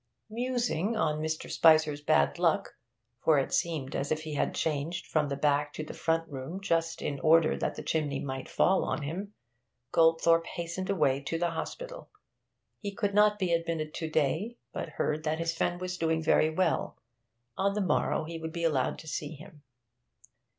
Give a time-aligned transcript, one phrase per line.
[0.31, 1.47] Musing on Mr.
[1.47, 2.73] Spicer's bad luck
[3.23, 6.59] for it seemed as if he had changed from the back to the front room
[6.59, 9.35] just in order that the chimney might fall on him
[9.91, 12.09] Goldthorpe hastened away to the hospital.
[12.79, 16.49] He could not be admitted to day, but heard that his friend was doing very
[16.49, 16.97] well;
[17.55, 19.61] on the morrow he would be allowed to see him.